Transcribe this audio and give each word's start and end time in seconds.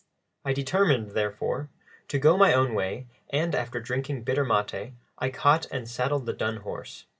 I 0.43 0.51
determined, 0.53 1.11
therefore, 1.11 1.69
to 2.07 2.17
go 2.17 2.35
my 2.35 2.55
own 2.55 2.73
way, 2.73 3.05
and, 3.29 3.53
after 3.53 3.79
drinking 3.79 4.23
bitter 4.23 4.43
maté, 4.43 4.93
I 5.19 5.29
caught 5.29 5.67
and 5.69 5.87
saddled 5.87 6.25
the 6.25 6.33
dun 6.33 6.57
horse. 6.65 7.05